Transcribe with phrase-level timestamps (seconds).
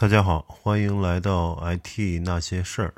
[0.00, 2.94] 大家好，欢迎来到 IT 那些事儿。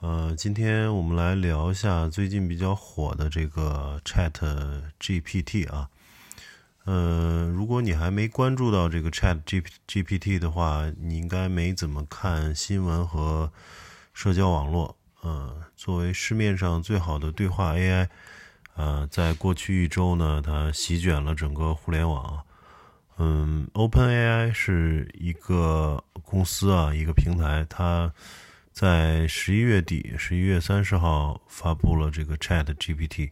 [0.00, 4.30] 呃，今天我们来聊一下最近比较火的这个 Chat
[5.00, 5.88] GPT 啊。
[6.84, 13.50] 呃，如果你还没关注到这个 Chat G GPT 的话，你应该没怎么看新闻和
[14.12, 14.98] 社交网络。
[15.22, 18.08] 呃，作为市面上最好的对话 AI，
[18.76, 22.44] 呃，在过去一周呢，它席卷了整个互联网。
[23.22, 28.10] 嗯，OpenAI 是一个公司啊，一个平台，它
[28.72, 33.30] 在十一月底，十一月三十号发布了这个 Chat GPT，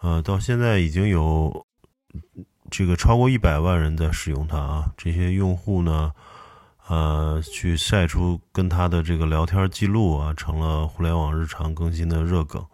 [0.00, 1.66] 呃，到现在已经有
[2.70, 4.92] 这个超过一百万人在使用它啊。
[4.96, 6.12] 这些用户呢，
[6.86, 12.64] 呃，去晒出跟他的这个聊天记录啊，成了互联网日常更新的热梗。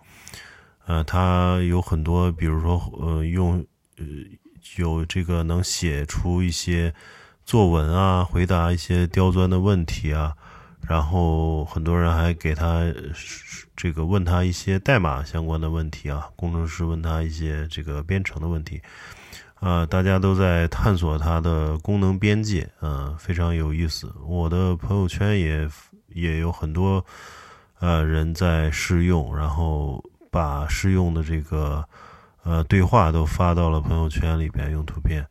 [0.85, 3.65] 呃，它有很多，比如说，呃，用
[3.97, 4.05] 呃。
[4.77, 6.95] 有这个能写出一些
[7.45, 10.35] 作文啊，回答一些刁钻的问题啊，
[10.89, 12.83] 然后很多人还给他
[13.77, 18.81] 这个问他一些代码相关的问题啊，工程师问他一些这个编程的问题，
[19.55, 24.15] 啊，大家都在探索它的功能边界，嗯，非常有意思。
[24.25, 25.69] 我的朋友圈也
[26.09, 27.05] 也有很多
[27.81, 31.87] 呃人在试用，然后把试用的这个。
[32.45, 35.25] 呃，对话都发到了朋友圈里边，用图片。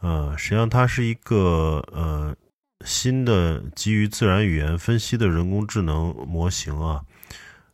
[0.00, 2.32] 呃，实际上它是一个呃
[2.84, 7.02] 新的基于自然语言分析的人工智能模型啊。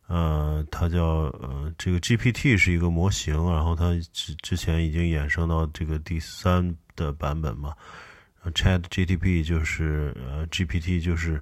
[0.07, 1.05] 呃，它叫
[1.39, 7.75] 呃这个 GPT 是一个模型，然后它之之前已经衍生到这个第三的版本嘛。
[8.55, 11.39] Chat GTP 就是呃 GPT 就是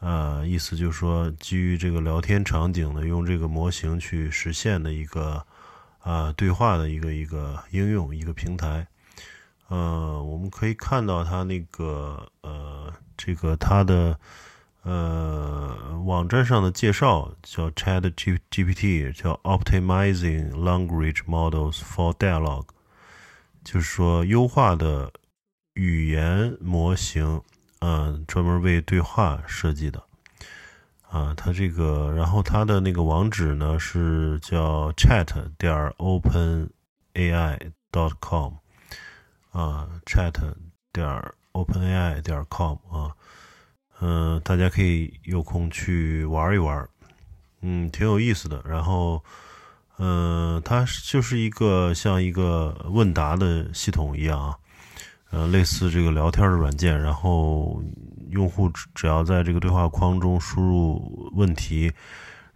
[0.00, 5.46] 呃意思就是说基于这个聊天场景的，用这个模型去实现的一个。
[6.02, 8.86] 啊，对话的一个一个应用，一个平台。
[9.68, 14.18] 呃，我们可以看到它那个呃，这个它的
[14.82, 22.66] 呃网站上的介绍叫 Chat G GPT，叫 Optimizing Language Models for Dialogue，
[23.64, 25.12] 就是说优化的
[25.74, 27.40] 语言模型，
[27.78, 30.02] 嗯，专门为对话设计的。
[31.12, 35.26] 啊，它这个，然后它的那个网址呢是叫 chat
[35.58, 36.70] 点 open
[37.12, 37.58] ai
[37.92, 38.54] dot com，
[39.50, 40.32] 啊，chat
[40.90, 41.06] 点
[41.52, 43.12] open ai 点 com 啊，
[44.00, 46.88] 嗯，大家可以有空去玩一玩，
[47.60, 48.64] 嗯，挺有意思的。
[48.66, 49.22] 然后，
[49.98, 54.56] 嗯，它就是一个像一个问答的系统一样啊，
[55.30, 57.82] 呃，类似这个聊天的软件，然后。
[58.32, 61.92] 用户只只要在这个对话框中输入问题，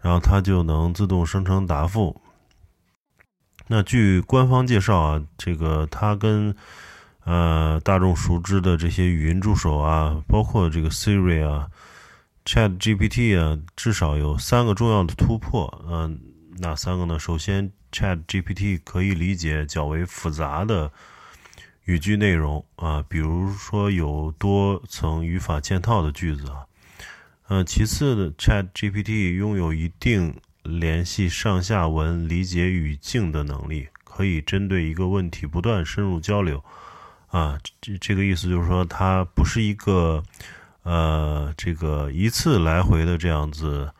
[0.00, 2.20] 然后它就能自动生成答复。
[3.69, 6.54] 那据官方介绍啊，这个它跟
[7.25, 11.69] 呃大众熟知的这些语音助手啊，包括这个 Siri 啊、
[12.44, 15.84] Chat GPT 啊，至少有三个重要的突破。
[15.88, 16.20] 嗯，
[16.59, 17.19] 哪三个呢？
[17.19, 20.92] 首先，Chat GPT 可以理解较为复杂的。
[21.86, 26.66] 语句内容啊，比如说有多层语法嵌套的句子啊，
[27.47, 36.64] 呃，其次的 Chat GPT 拥有一定联系上下文、理解语境的能力，可以针对一个问题不断深入交流
[37.28, 37.56] 啊。
[37.80, 40.24] 这这个意思就是说，它不是一个
[40.82, 43.92] 呃这个一次来回的这样子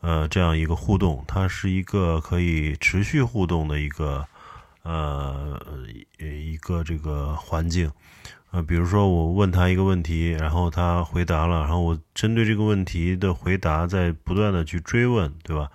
[0.00, 4.26] 呃这样一个互动，它是一个可以持续互动的一个。
[4.84, 5.58] 呃，
[6.18, 7.90] 一个这个环境，
[8.50, 15.70] 呃，比如说我问他一个问题，然后他回答了，然后我针对这个问题的回答在不断的去追问，对吧？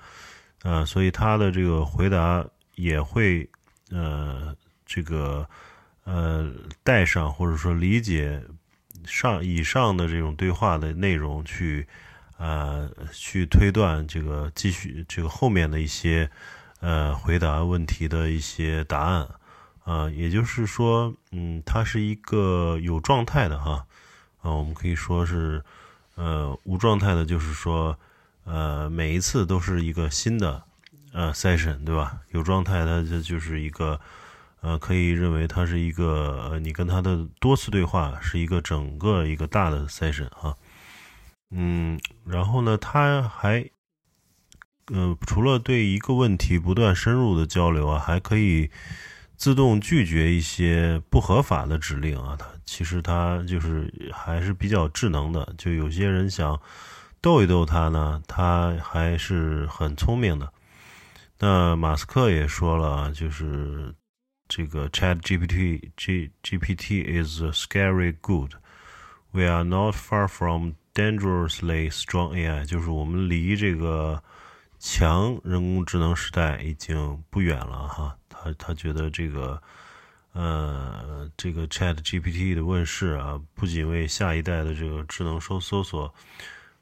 [0.61, 3.49] 呃，所以他的这个回答也会
[3.89, 4.55] 呃，
[4.85, 5.49] 这个
[6.03, 6.47] 呃
[6.83, 8.39] 带上或者说理解
[9.05, 11.87] 上以上的这种对话的内容去
[12.37, 16.29] 呃去推断这个继续这个后面的一些。
[16.81, 19.27] 呃，回答问题的一些答案，
[19.83, 23.85] 啊，也就是说，嗯，它是一个有状态的哈，
[24.41, 25.61] 啊，我们可以说是，
[26.15, 27.97] 呃，无状态的，就是说，
[28.45, 30.63] 呃，每一次都是一个新的
[31.11, 32.19] 呃 session，对吧？
[32.31, 33.99] 有状态，它这就是一个，
[34.61, 40.55] 呃，可以认为它是一个，呃，你跟他的多次对话是一个整个一个大的 session 哈，
[41.51, 43.69] 嗯，然后呢，它还。
[44.91, 48.69] 呃，除了对一个问题不断深入的交流啊，还可以
[49.37, 52.35] 自动拒绝一些不合法的指令啊。
[52.37, 55.53] 它其实它就是还是比较智能的。
[55.57, 56.59] 就有些人想
[57.21, 60.51] 逗一逗它呢，它还是很聪明的。
[61.39, 63.93] 那马斯克也说了，就是
[64.47, 68.53] 这个 Chat GPT G GPT is scary good。
[69.31, 74.21] We are not far from dangerously strong AI，就是我们离这个
[74.79, 78.17] 强人工智能时代已经不远了哈。
[78.29, 79.61] 他他觉得这个
[80.31, 86.13] 呃这个 Chat GPT 的问世啊，不仅为下一代的这个智能搜搜索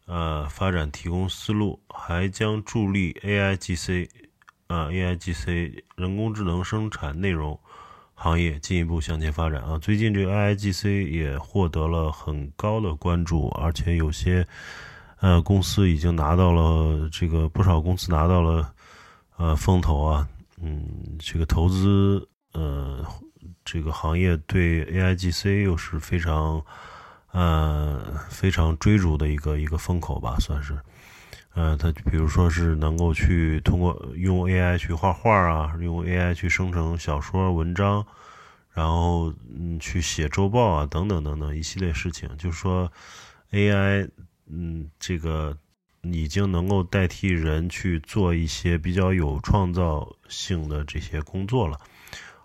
[0.05, 4.09] 呃发展提供思路，还将助力 AIGC
[4.67, 7.59] 啊 AIGC 人工智能生产内容。
[8.19, 9.77] 行业进一步向前发展啊！
[9.77, 14.47] 最近这个 AIGC 也获得了很高的关注，而且有些
[15.19, 18.73] 呃公司已经拿到了这个不少公司拿到了
[19.37, 20.27] 呃风投啊，
[20.61, 23.05] 嗯，这个投资呃
[23.65, 26.63] 这个行业对 AIGC 又是非常
[27.31, 30.77] 呃非常追逐的一个一个风口吧，算是。
[31.53, 38.05] 呃，它比如说是能够去通过用 AI 去画画啊，用 AI 去生成小说、文章，
[38.71, 42.29] 然后嗯去写周报啊，等等等等一系列事情。
[42.37, 42.91] 就是说
[43.51, 44.07] ，AI
[44.49, 45.57] 嗯这个
[46.01, 51.77] 已经能够代替人去做一些比较有创造性的这些工作了，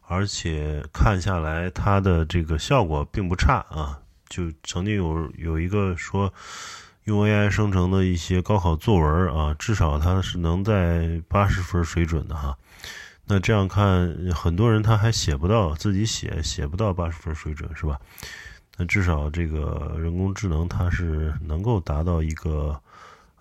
[0.07, 4.01] 而且看下来它的这个效果并不差啊。
[4.29, 6.33] 就曾经有有一个说。
[7.07, 12.57] 用 AI 生成的一些高考作文啊，至少它是能在八十分水准的哈。
[13.27, 18.01] 那这样看，很多人他还写不到自己写写不到八十分水准是吧？
[18.77, 22.81] 那至少这个人工智能它是能够达到一个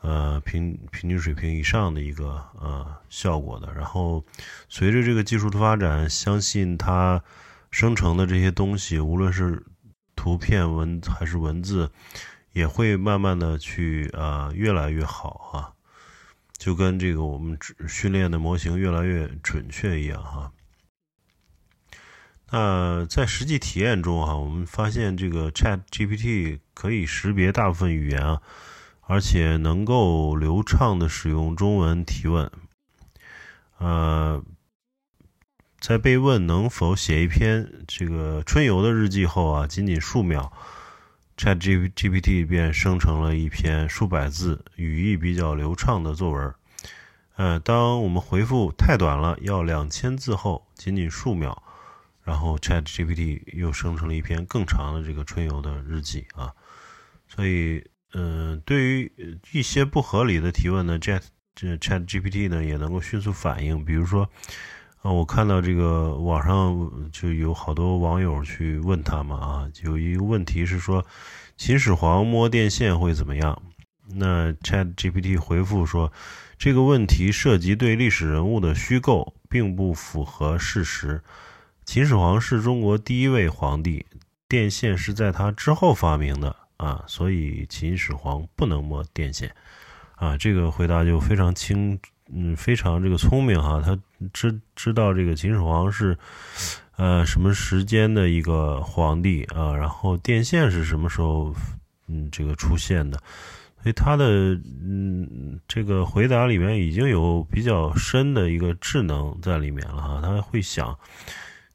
[0.01, 3.74] 呃平平均水平以上的一个呃效果的。
[3.74, 4.24] 然后
[4.69, 7.24] 随着这个技术的发展，相信它
[7.72, 9.66] 生成的这些东西，无论是
[10.16, 11.92] 图片、文还是文字。
[12.54, 15.74] 也会慢慢的去啊越来越好哈，
[16.57, 17.57] 就跟这个我们
[17.88, 20.51] 训练的模型越来越准确一样哈。
[22.51, 28.42] 那在实际体验中哈，我们发现这个 Chat GPT 可以识别大部分语言啊，
[29.07, 32.51] 而且能够流畅的使用中文提问。
[33.77, 34.44] 呃，
[35.80, 40.51] 在被问能否写一篇这个春游的日记后啊，仅仅数秒。
[41.38, 46.53] Chat G GPT 便生成了一篇数百字、语义比较流畅的作文。
[47.38, 51.63] 呃，当我们回复太短了，要两千字后，仅仅数秒，
[52.23, 56.51] 然后 Chat GPT 又生成了一篇更长的这个春游的日记啊。
[57.27, 57.83] 所以，
[58.13, 61.21] 嗯，对于一些不合理的提问呢，Chat
[61.56, 63.83] 这 Chat GPT 呢也能够迅速反应。
[63.85, 64.29] 比如说，
[65.01, 71.06] 啊，我看到这个网上就有好多网友去问他们啊，有一个问题是说，
[71.57, 73.62] 秦始皇摸电线会怎么样？
[74.13, 76.12] 那 Chat GPT 回复说，
[76.57, 81.24] 这个问题涉及对历史人物的虚构，并不符合事实。
[81.91, 84.05] 秦始皇是中国第一位皇帝，
[84.47, 89.53] 电线是在他之后发明的啊，所以秦始皇不能摸电线。
[90.15, 91.99] 啊，这个回答就非常清。
[92.33, 93.99] 嗯，非常这个聪明哈，他
[94.31, 96.17] 知知道这个秦始皇是，
[96.95, 99.75] 呃，什么时间的一个皇帝啊？
[99.75, 101.53] 然后电线是什么时候
[102.07, 103.17] 嗯这个出现的？
[103.83, 110.21] 所以他的嗯这个回答里面已经有比较深的一个智能在里面了哈。
[110.23, 110.97] 他会想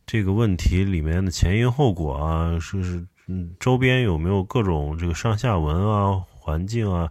[0.07, 7.11] 这个问题里面的前因后果啊，是是嗯周边有没有各种这个上下文啊、环境啊。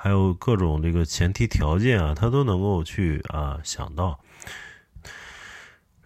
[0.00, 4.16] 还有各种这个前提条件啊，他都能够去啊想到。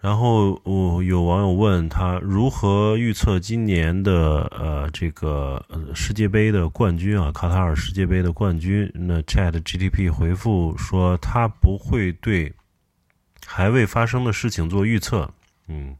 [0.01, 8.91] 然后我有网友问他如何预测今年的呃这个世界杯的冠军啊，卡塔尔世界杯的冠军。
[8.95, 12.51] 那 Chat GTP 回复说他不会对
[13.45, 15.31] 还未发生的事情做预测。
[15.67, 15.95] 嗯，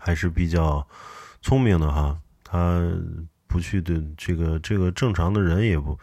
[0.00, 0.86] 还是比较
[1.42, 2.82] 聪明的哈，他
[3.46, 5.98] 不去对这个这个正常的人也不。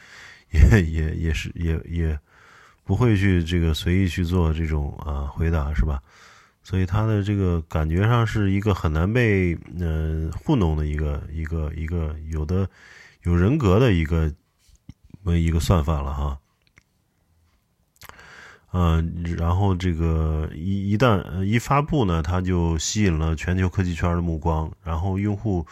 [0.51, 2.17] 也也也是也也
[2.85, 6.01] 不会去这个随意去做这种啊回答是吧？
[6.63, 12.69] 所以他的这个感觉上是一个很难被嗯糊弄的一个一个一个有的
[13.23, 14.31] 有人格的一个
[15.25, 16.39] 一个算法了哈。
[18.77, 25.65] 嗯，然后这个一一旦一发布呢，它就吸引了全球科技圈的目光，然后用户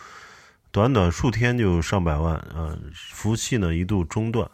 [0.71, 4.49] 短短数天就上百万啊，服务器呢一度中断。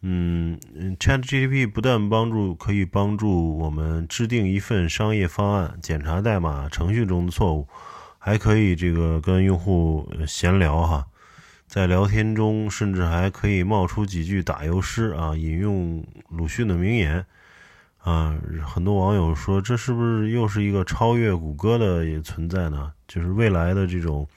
[0.00, 0.58] 嗯
[0.98, 7.68] ，ChatGPT 不但帮助可以帮助我们制定一份商业方案、检查代码程序中的错误，
[8.16, 11.06] 还可以这个跟用户闲聊哈，
[11.66, 17.22] 在聊天中甚至还可以冒出几句打油诗啊，引用鲁迅的名言
[18.02, 18.36] 啊。
[18.66, 22.92] 很多网友说，这是不是又是一个超越谷歌的存在呢？
[23.08, 24.28] 就是未来的这种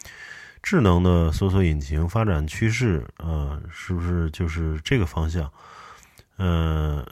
[0.61, 5.51] 智能的搜索引擎发展趋势啊，是不是就是这个方向？
[6.37, 7.05] 嗯，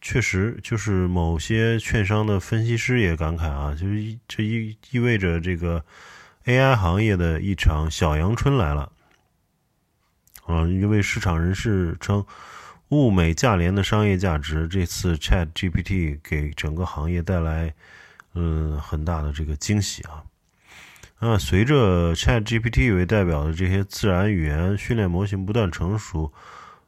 [0.00, 5.84] 确实，就是某些券商的分析师也感慨啊，就是这意意味着这个
[6.46, 8.90] AI 行业的一场小阳春来了。
[10.46, 12.24] 啊，一位市场人士称，
[12.90, 17.72] 物美价廉的商业价值，这次 Chat GPT 给整个行业带来
[18.34, 20.22] 嗯很大的这个惊喜啊。
[21.20, 26.32] 那随着 Chat GPT 为代表的这些自然语言训练模型不断成熟，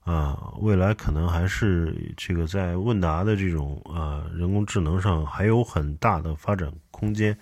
[0.05, 7.37] 啊，未来可能还是这个在问答的这种啊人工智能上还有很大的发展空间。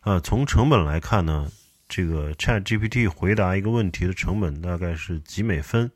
[0.00, 1.48] 啊，从成本来看呢，
[1.88, 5.88] 这个 Chat GPT 回答一个问题的成本大概是几美分，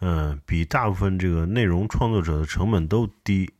[0.00, 3.50] 嗯，比大部分这个内容创作者的成本都低。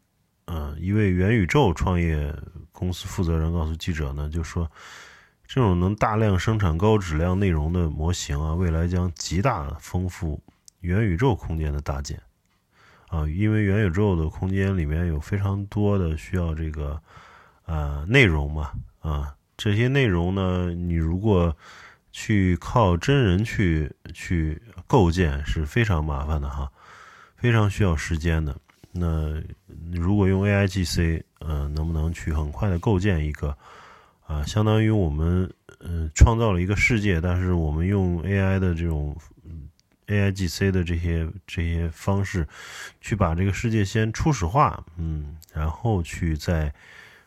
[0.46, 2.34] 嗯，一位元宇宙创业
[2.72, 4.70] 公司负责人告诉记者呢，就说。
[5.50, 10.38] 这种能大量生产高质量内容的模型啊，未来将极大丰富
[10.80, 12.20] 元宇宙空间的搭建
[13.08, 17.00] 啊，因为元宇宙的空间里面有非常多的需要这个
[17.64, 21.56] 啊内容嘛啊，这些内容呢，你如果
[22.20, 26.68] 去靠真人去去构建是非常麻烦的哈，
[27.36, 28.56] 非常需要时间的。
[28.90, 29.40] 那
[29.92, 33.56] 如果用 AIGC，嗯，能不能去很快的构建一个？
[34.26, 35.48] 啊，相当于我们
[35.78, 39.16] 嗯创造了一个世界，但是我们用 AI 的这种
[40.08, 42.44] AIGC 的这些这些方式，
[43.00, 46.74] 去把这个世界先初始化，嗯，然后去再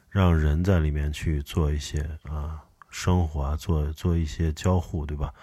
[0.10, 2.60] 让人在里面去做一些啊
[2.92, 5.34] 生活啊，做做一些交互，对吧？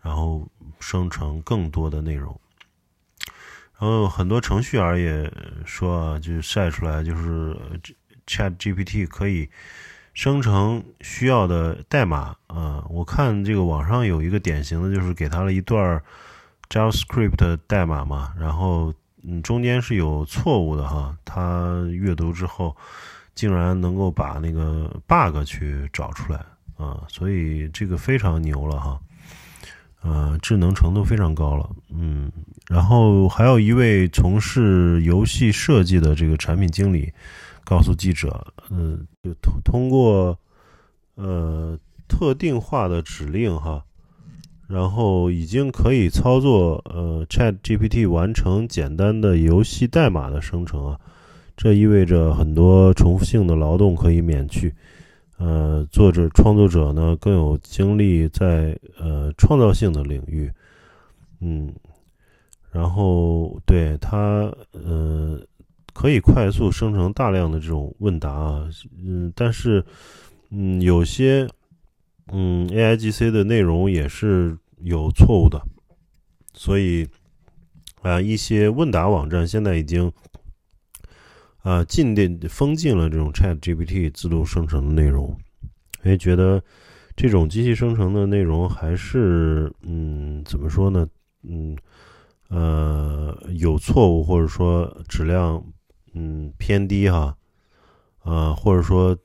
[0.00, 0.46] 然后
[0.78, 2.40] 生成更多的内容。
[3.76, 5.32] 然后很多程序员也
[5.64, 7.56] 说啊，就晒出来，就是
[8.26, 9.50] Chat GPT 可以。
[10.14, 16.02] 生成需要的代码啊，我看这个网上有一个典型的，就是给他了一段
[16.68, 22.76] JavaScript 代码嘛，然后嗯中间是有错误的哈，他阅读之后
[23.36, 26.44] 竟然能够把那个 bug 去找出来
[26.78, 28.98] 啊，所以这个非常牛了哈，
[30.00, 32.32] 呃，智能程度非常高了，嗯，
[32.70, 37.12] 然后还有一位从事游戏设计的这个产品经理。
[37.64, 40.38] 告诉记者，嗯，就通通过
[41.16, 43.84] 呃特定化的指令哈，
[44.66, 50.98] 然后已经可以操作呃 Chat GPT 完成简单的游戏代码的生成啊，
[51.58, 54.74] 这意味着很多重复性的劳动可以免去，
[55.38, 60.52] 呃，作者创作者呢更有精力在呃创造性的领域，
[61.40, 61.72] 嗯，
[62.70, 65.40] 然后对他呃。
[65.94, 68.68] 可以快速生成大量的这种问答啊，
[69.04, 69.84] 嗯，但是，
[70.48, 71.48] 嗯，有些，
[72.30, 75.60] 嗯，AIGC 的内容也是有错误的，
[76.54, 77.08] 所以，
[78.02, 80.12] 啊，一些问答网站现在已经，
[81.68, 85.36] 啊，禁电封禁了这种 ChatGPT 自动生成的内容，
[86.02, 86.62] 因为觉得
[87.14, 91.06] 这种机器生成的内容还是，嗯，怎么说呢，
[91.42, 91.76] 嗯，
[92.48, 95.62] 呃，有错误或者说质量。
[96.14, 97.36] 嗯，偏低哈，
[98.20, 99.16] 啊，或者说，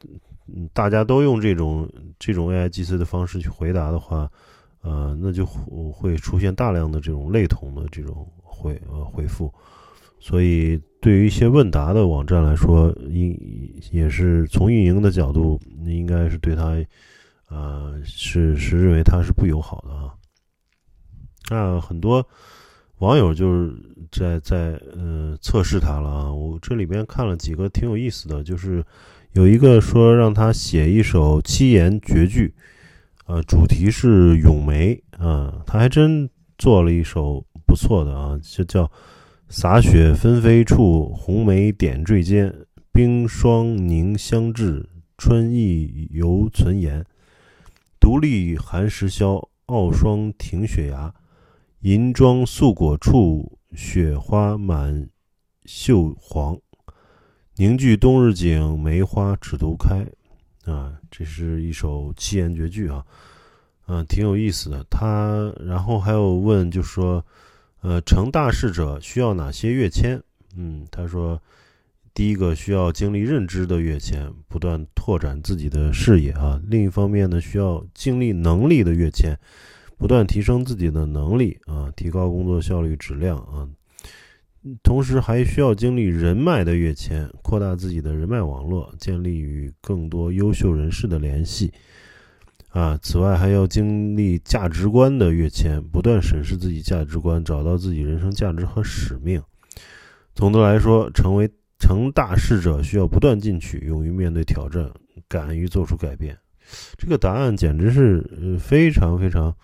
[0.73, 4.29] 大家都用这种这种 AI G C 的方式去回答的话，
[4.81, 9.51] 呃，那就会出现大量的这种类同的这种回呃回复，
[10.23, 13.37] 所以对于一些问答的网站来说，应
[13.91, 16.81] 也是从运营的角度，应该是对它，
[17.49, 20.15] 呃，是是认为它是不友好的啊，
[21.49, 22.25] 那很多。
[22.99, 23.75] 网友就是
[24.09, 28.81] 在在呃测试它了啊，我这里边看了几个挺有意思的，就是
[29.33, 32.53] 有一个说让他写一首七言绝句，
[33.25, 38.89] 呃，主题是咏梅啊，他还真做了一首不错的啊，就叫
[39.55, 42.51] 洒雪纷飞处，红梅点缀间，
[42.91, 47.05] 冰霜凝香至，春意犹存颜，
[47.99, 51.13] 独立寒石消，傲霜停雪崖。
[51.81, 55.07] 银装素裹处，雪花满
[55.65, 56.57] 绣黄。
[57.55, 60.03] 凝聚冬日景，梅花只独开。
[60.65, 63.05] 啊，这是一首七言绝句啊，
[63.85, 64.83] 嗯，挺有意思的。
[64.89, 67.23] 他然后还有问，就说，
[67.83, 70.19] 呃，成大事者需要哪些跃迁？
[70.55, 71.39] 嗯，他说，
[72.13, 76.61] 第一个需要经历认知的跃迁，不断拓展自己的视野啊。
[76.67, 79.37] 另一方面呢，需要经历能力的跃迁。
[79.95, 83.69] 不断提升自己的能力啊，提高工作效率质量啊，
[84.81, 91.71] 同时还需要经历人脉的跃迁，扩大自己的人脉网络，建立与更多优秀人士的联系
[92.73, 99.39] 啊，此外还要经历价值观的跃迁，不断审视自己价值观，找到自己人生价值和使命。
[100.33, 104.89] 总的来说，成为成大事者需要不断进取，勇于面对挑战，
[105.27, 106.35] 敢于做出改变。
[106.97, 109.55] 这个答案简直是呃非常非常，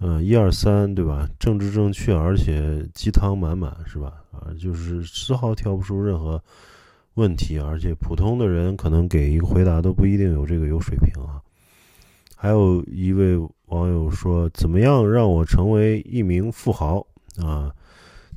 [0.00, 1.28] 嗯，一二三，对吧？
[1.38, 4.14] 政治正确，而且鸡汤满满，是吧？
[4.32, 6.42] 啊，就是丝毫挑不出任何
[7.16, 11.42] 问题，而且普通的人可能给一个回答都不一定有这个有水平啊。
[12.38, 13.36] 还有一位
[13.68, 17.04] 网友说：“怎么样让我成为一名富豪？”
[17.42, 17.74] 啊，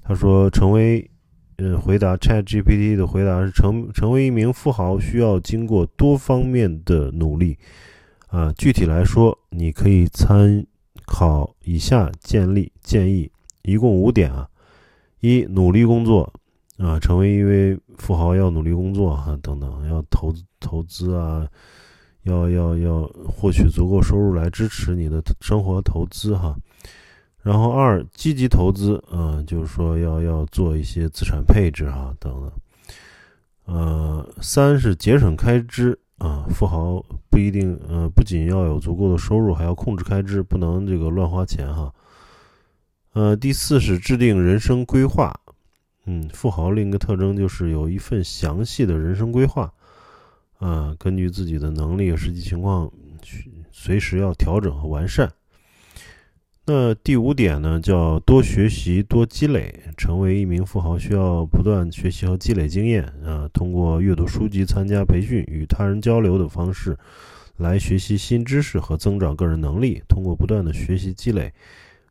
[0.02, 1.08] 他说：“成为，
[1.58, 7.58] 嗯，回答 Chat GPT 的回答是成成为一名富豪需要经过多方面的努力。
[8.28, 10.66] 啊，具体来说，你可以参
[11.06, 13.30] 考以下建立建议，
[13.64, 14.48] 一共五点啊：
[15.20, 16.32] 一、努力工作，
[16.78, 21.46] 啊，成为一位富豪要努力工作啊，等等，要投投资啊。”
[22.24, 26.56] 要要要获取足够收入来支持你的生活投资哈，
[27.42, 32.52] 然后二积极投资，嗯，就是说要要做一些资产配置哈等等，
[33.66, 41.94] 呃，三是节省开支啊，富豪不一定呃不仅要有足够的收入，还要控制开支，不能这个乱花钱哈，
[43.14, 45.34] 呃，第四是制定人生规划，
[46.06, 49.74] 嗯，富豪另一个特征就是有一份详细的人生规划。
[50.60, 52.90] 啊，根据自己的能力和实际情况
[53.22, 55.30] 去随时要调整和完善。
[56.66, 59.74] 那第五点呢，叫多学习、多积累。
[59.98, 66.96] 成为一名富豪需要不断学习和积累经验啊，通过阅读书籍、参加培训、与他人交流的方式
[67.58, 70.02] 来学习新知识和增长个人能力。
[70.08, 71.52] 通过不断的学习积累，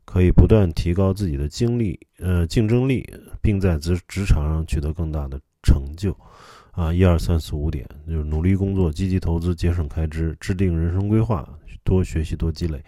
[0.05, 3.07] 可以不断提高自己的精力呃竞争力，
[3.41, 6.15] 并在职职场上取得更大的成就。
[6.71, 11.47] 啊，一二三四五点，就是努力工作、积极投资、节省开支、制定人生规划、
[11.83, 12.83] 多学习、多积累，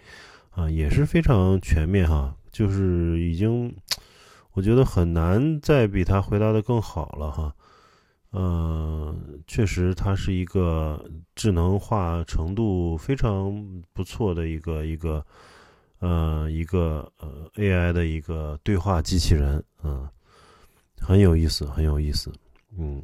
[0.50, 2.34] 啊，也是非常全面哈。
[2.50, 3.74] 就是已经，
[4.52, 7.54] 我觉得很难再比他回答的更好了哈。
[8.32, 11.04] 嗯，确实，它是一个
[11.34, 15.24] 智能化程度非常不错的一个一个，
[15.98, 20.08] 呃，一个呃 AI 的一个对话机器人，嗯，
[20.98, 22.32] 很有意思，很有意思，
[22.78, 23.02] 嗯。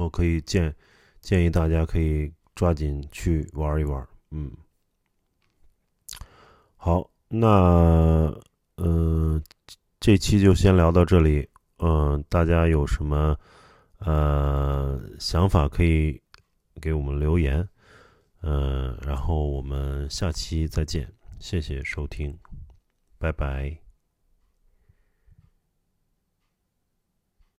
[0.00, 0.74] 我可以建
[1.20, 4.50] 建议大家可以抓紧去玩一玩，嗯，
[6.76, 8.34] 好，那
[8.78, 9.42] 嗯，
[10.00, 11.46] 这期就先聊到这里，
[11.78, 13.36] 嗯，大家有什么
[13.98, 16.20] 呃想法可以
[16.80, 17.68] 给我们留言，
[18.40, 22.38] 嗯，然后我们下期再见，谢谢收听，
[23.18, 23.89] 拜拜。